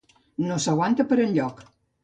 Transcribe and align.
No 0.45 0.57
s’aguanta 0.65 1.07
per 1.13 1.21
enlloc. 1.29 1.65